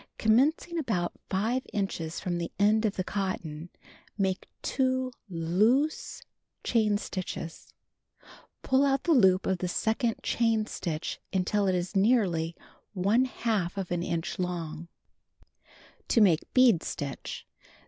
[0.17, 3.69] Commencing about 5 inches from the end of the cotton,
[4.17, 6.23] make 2 loose
[6.63, 7.71] chain stitches.
[8.63, 12.95] Pull out the loop of the second chain stitch until it is nearly | inch
[12.95, 13.27] long.
[13.37, 17.71] 254 Knitting and Crocheting Book To Make Bead Stitch: 3.